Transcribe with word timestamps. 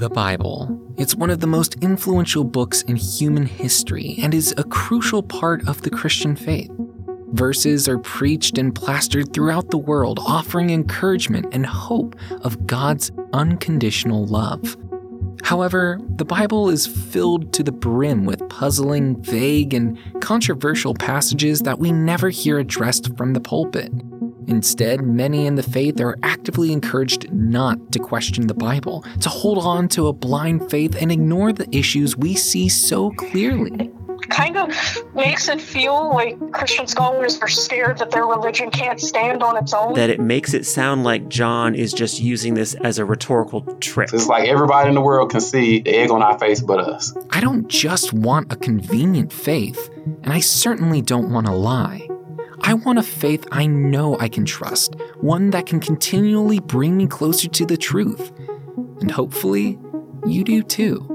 The 0.00 0.08
Bible. 0.08 0.80
It's 0.96 1.14
one 1.14 1.28
of 1.28 1.40
the 1.40 1.46
most 1.46 1.74
influential 1.82 2.42
books 2.42 2.80
in 2.80 2.96
human 2.96 3.44
history 3.44 4.16
and 4.22 4.32
is 4.32 4.54
a 4.56 4.64
crucial 4.64 5.22
part 5.22 5.68
of 5.68 5.82
the 5.82 5.90
Christian 5.90 6.36
faith. 6.36 6.70
Verses 7.32 7.86
are 7.86 7.98
preached 7.98 8.56
and 8.56 8.74
plastered 8.74 9.34
throughout 9.34 9.70
the 9.70 9.76
world, 9.76 10.18
offering 10.26 10.70
encouragement 10.70 11.52
and 11.52 11.66
hope 11.66 12.16
of 12.40 12.66
God's 12.66 13.12
unconditional 13.34 14.24
love. 14.24 14.74
However, 15.42 16.00
the 16.16 16.24
Bible 16.24 16.70
is 16.70 16.86
filled 16.86 17.52
to 17.52 17.62
the 17.62 17.70
brim 17.70 18.24
with 18.24 18.48
puzzling, 18.48 19.22
vague, 19.22 19.74
and 19.74 19.98
controversial 20.22 20.94
passages 20.94 21.60
that 21.60 21.78
we 21.78 21.92
never 21.92 22.30
hear 22.30 22.58
addressed 22.58 23.14
from 23.18 23.34
the 23.34 23.40
pulpit. 23.40 23.92
Instead, 24.50 25.02
many 25.02 25.46
in 25.46 25.54
the 25.54 25.62
faith 25.62 26.00
are 26.00 26.18
actively 26.22 26.72
encouraged 26.72 27.32
not 27.32 27.92
to 27.92 27.98
question 27.98 28.48
the 28.48 28.54
Bible, 28.54 29.04
to 29.20 29.28
hold 29.28 29.58
on 29.58 29.88
to 29.88 30.08
a 30.08 30.12
blind 30.12 30.68
faith 30.70 31.00
and 31.00 31.12
ignore 31.12 31.52
the 31.52 31.68
issues 31.74 32.16
we 32.16 32.34
see 32.34 32.68
so 32.68 33.10
clearly 33.12 33.92
kind 34.28 34.56
of 34.56 35.14
makes 35.14 35.48
it 35.48 35.60
feel 35.60 36.10
like 36.10 36.38
Christian 36.52 36.86
scholars 36.86 37.38
are 37.40 37.48
scared 37.48 37.98
that 37.98 38.10
their 38.10 38.26
religion 38.26 38.70
can't 38.70 39.00
stand 39.00 39.42
on 39.42 39.56
its 39.56 39.74
own. 39.74 39.94
That 39.94 40.10
it 40.10 40.20
makes 40.20 40.54
it 40.54 40.64
sound 40.66 41.04
like 41.04 41.28
John 41.28 41.74
is 41.74 41.92
just 41.92 42.20
using 42.20 42.54
this 42.54 42.74
as 42.74 42.98
a 42.98 43.04
rhetorical 43.04 43.62
trick. 43.80 44.10
It's 44.12 44.26
like 44.26 44.48
everybody 44.48 44.88
in 44.88 44.94
the 44.94 45.00
world 45.00 45.30
can 45.30 45.40
see 45.40 45.80
the 45.80 45.90
egg 45.90 46.10
on 46.10 46.22
our 46.22 46.38
face 46.38 46.60
but 46.60 46.80
us. 46.80 47.14
I 47.30 47.40
don't 47.40 47.68
just 47.68 48.12
want 48.12 48.52
a 48.52 48.56
convenient 48.56 49.32
faith, 49.32 49.90
and 50.22 50.32
I 50.32 50.40
certainly 50.40 51.02
don't 51.02 51.30
want 51.30 51.46
to 51.46 51.52
lie. 51.52 52.09
I 52.62 52.74
want 52.74 52.98
a 52.98 53.02
faith 53.02 53.46
I 53.50 53.66
know 53.66 54.18
I 54.18 54.28
can 54.28 54.44
trust, 54.44 54.94
one 55.20 55.50
that 55.50 55.66
can 55.66 55.80
continually 55.80 56.60
bring 56.60 56.96
me 56.96 57.06
closer 57.06 57.48
to 57.48 57.66
the 57.66 57.76
truth. 57.76 58.32
And 59.00 59.10
hopefully, 59.10 59.78
you 60.26 60.44
do 60.44 60.62
too. 60.62 61.10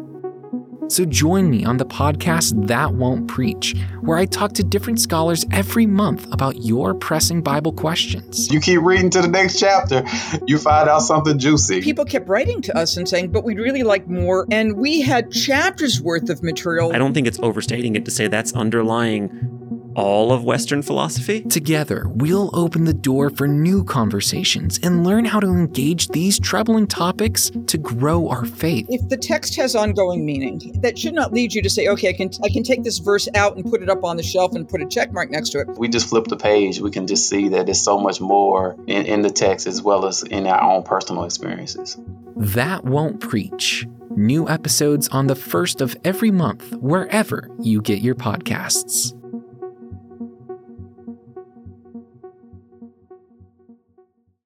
So 0.87 1.03
join 1.03 1.49
me 1.49 1.65
on 1.65 1.77
the 1.77 1.85
podcast 1.85 2.67
That 2.67 2.93
Won't 2.93 3.27
Preach, 3.27 3.75
where 4.01 4.17
I 4.19 4.25
talk 4.25 4.53
to 4.53 4.63
different 4.63 4.99
scholars 4.99 5.43
every 5.51 5.87
month 5.87 6.31
about 6.31 6.63
your 6.63 6.93
pressing 6.93 7.41
Bible 7.41 7.73
questions. 7.73 8.51
You 8.51 8.59
keep 8.59 8.81
reading 8.81 9.09
to 9.11 9.21
the 9.21 9.27
next 9.27 9.59
chapter, 9.59 10.03
you 10.45 10.59
find 10.59 10.87
out 10.87 10.99
something 10.99 11.39
juicy. 11.39 11.81
People 11.81 12.05
kept 12.05 12.29
writing 12.29 12.61
to 12.63 12.77
us 12.77 12.97
and 12.97 13.09
saying, 13.09 13.31
but 13.31 13.43
we'd 13.43 13.57
really 13.57 13.81
like 13.81 14.07
more. 14.07 14.45
And 14.51 14.77
we 14.77 15.01
had 15.01 15.31
chapters 15.31 15.99
worth 15.99 16.29
of 16.29 16.43
material. 16.43 16.93
I 16.93 16.99
don't 16.99 17.13
think 17.13 17.25
it's 17.25 17.39
overstating 17.39 17.95
it 17.95 18.05
to 18.05 18.11
say 18.11 18.27
that's 18.27 18.53
underlying 18.53 19.54
all 19.95 20.31
of 20.31 20.43
Western 20.43 20.81
philosophy? 20.81 21.41
Together, 21.41 22.05
we'll 22.09 22.49
open 22.53 22.85
the 22.85 22.93
door 22.93 23.29
for 23.29 23.47
new 23.47 23.83
conversations 23.83 24.79
and 24.83 25.05
learn 25.05 25.25
how 25.25 25.39
to 25.39 25.47
engage 25.47 26.07
these 26.09 26.39
troubling 26.39 26.87
topics 26.87 27.51
to 27.67 27.77
grow 27.77 28.29
our 28.29 28.45
faith. 28.45 28.85
If 28.89 29.07
the 29.09 29.17
text 29.17 29.55
has 29.55 29.75
ongoing 29.75 30.25
meaning, 30.25 30.79
that 30.81 30.97
should 30.97 31.13
not 31.13 31.33
lead 31.33 31.53
you 31.53 31.61
to 31.61 31.69
say, 31.69 31.87
okay, 31.87 32.09
I 32.09 32.13
can, 32.13 32.29
I 32.43 32.49
can 32.49 32.63
take 32.63 32.83
this 32.83 32.99
verse 32.99 33.27
out 33.35 33.55
and 33.55 33.65
put 33.65 33.81
it 33.81 33.89
up 33.89 34.03
on 34.03 34.17
the 34.17 34.23
shelf 34.23 34.53
and 34.55 34.67
put 34.67 34.81
a 34.81 34.85
check 34.85 35.11
mark 35.11 35.31
next 35.31 35.49
to 35.51 35.59
it. 35.59 35.69
We 35.77 35.87
just 35.87 36.09
flip 36.09 36.25
the 36.25 36.37
page. 36.37 36.79
We 36.79 36.91
can 36.91 37.07
just 37.07 37.29
see 37.29 37.49
that 37.49 37.65
there's 37.65 37.81
so 37.81 37.99
much 37.99 38.21
more 38.21 38.75
in, 38.87 39.05
in 39.05 39.21
the 39.21 39.29
text 39.29 39.67
as 39.67 39.81
well 39.81 40.05
as 40.05 40.23
in 40.23 40.47
our 40.47 40.61
own 40.61 40.83
personal 40.83 41.23
experiences. 41.23 41.97
That 42.35 42.83
Won't 42.83 43.21
Preach. 43.21 43.87
New 44.15 44.47
episodes 44.47 45.07
on 45.09 45.27
the 45.27 45.35
first 45.35 45.81
of 45.81 45.95
every 46.05 46.31
month, 46.31 46.73
wherever 46.77 47.49
you 47.59 47.81
get 47.81 47.99
your 47.99 48.15
podcasts. 48.15 49.13